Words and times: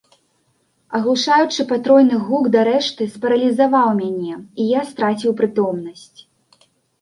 Аглушаючы 0.99 1.65
патройны 1.71 2.17
гук 2.29 2.45
дарэшты 2.55 3.03
спаралізаваў 3.17 3.87
мяне, 4.01 4.35
і 4.65 4.67
я 4.71 4.81
страціў 4.93 5.37
прытомнасць. 5.43 6.19